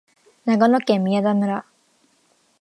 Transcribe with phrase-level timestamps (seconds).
[0.45, 1.63] 長野県宮田村